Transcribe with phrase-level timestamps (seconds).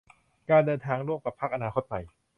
[0.49, 2.01] การเดินทางร่วมกับพรรคอนาคตใหม่